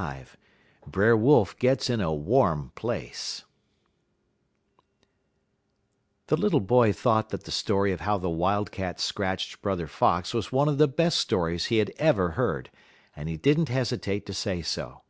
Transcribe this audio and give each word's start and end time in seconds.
XLV 0.00 0.26
BRER 0.86 1.14
WOLF 1.14 1.58
GETS 1.58 1.90
IN 1.90 2.00
A 2.00 2.10
WARM 2.10 2.72
PLACE 2.74 3.44
The 6.28 6.38
little 6.38 6.60
boy 6.62 6.90
thought 6.90 7.28
that 7.28 7.44
the 7.44 7.50
story 7.50 7.92
of 7.92 8.00
how 8.00 8.16
the 8.16 8.30
wildcat 8.30 8.98
scratched 8.98 9.60
Brother 9.60 9.86
Fox 9.86 10.32
was 10.32 10.50
one 10.50 10.68
of 10.70 10.78
the 10.78 10.88
best 10.88 11.18
stories 11.18 11.66
he 11.66 11.76
had 11.76 11.92
ever 11.98 12.30
heard, 12.30 12.70
and 13.14 13.28
he 13.28 13.36
did 13.36 13.60
n't 13.60 13.68
hesitate 13.68 14.24
to 14.24 14.32
say 14.32 14.62
so. 14.62 15.02